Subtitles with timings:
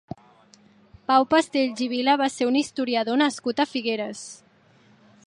[1.11, 4.27] Pau Pastells i Vila va ser un historiador nascut a Figueres.